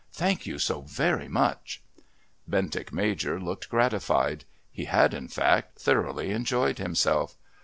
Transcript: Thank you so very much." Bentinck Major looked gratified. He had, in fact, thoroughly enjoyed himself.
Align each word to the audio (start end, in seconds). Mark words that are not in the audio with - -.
Thank 0.13 0.47
you 0.47 0.57
so 0.57 0.81
very 0.81 1.27
much." 1.27 1.83
Bentinck 2.47 2.91
Major 2.91 3.39
looked 3.39 3.69
gratified. 3.69 4.45
He 4.71 4.85
had, 4.85 5.13
in 5.13 5.27
fact, 5.27 5.77
thoroughly 5.79 6.31
enjoyed 6.31 6.79
himself. 6.79 7.37